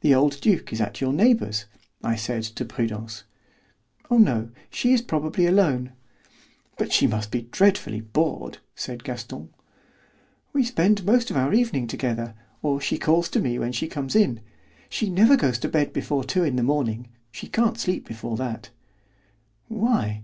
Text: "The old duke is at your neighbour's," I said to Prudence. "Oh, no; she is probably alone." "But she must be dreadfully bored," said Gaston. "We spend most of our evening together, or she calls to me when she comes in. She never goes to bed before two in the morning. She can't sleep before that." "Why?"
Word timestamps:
"The 0.00 0.14
old 0.14 0.40
duke 0.40 0.72
is 0.72 0.80
at 0.80 1.02
your 1.02 1.12
neighbour's," 1.12 1.66
I 2.02 2.16
said 2.16 2.42
to 2.44 2.64
Prudence. 2.64 3.24
"Oh, 4.10 4.16
no; 4.16 4.48
she 4.70 4.94
is 4.94 5.02
probably 5.02 5.44
alone." 5.46 5.92
"But 6.78 6.90
she 6.90 7.06
must 7.06 7.30
be 7.30 7.42
dreadfully 7.42 8.00
bored," 8.00 8.60
said 8.74 9.04
Gaston. 9.04 9.50
"We 10.54 10.64
spend 10.64 11.04
most 11.04 11.30
of 11.30 11.36
our 11.36 11.52
evening 11.52 11.86
together, 11.86 12.34
or 12.62 12.80
she 12.80 12.96
calls 12.96 13.28
to 13.28 13.40
me 13.40 13.58
when 13.58 13.72
she 13.72 13.88
comes 13.88 14.16
in. 14.16 14.40
She 14.88 15.10
never 15.10 15.36
goes 15.36 15.58
to 15.58 15.68
bed 15.68 15.92
before 15.92 16.24
two 16.24 16.44
in 16.44 16.56
the 16.56 16.62
morning. 16.62 17.08
She 17.30 17.46
can't 17.46 17.76
sleep 17.78 18.08
before 18.08 18.38
that." 18.38 18.70
"Why?" 19.68 20.22